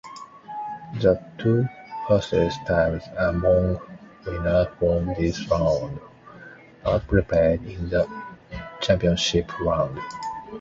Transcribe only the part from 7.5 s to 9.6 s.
in the championship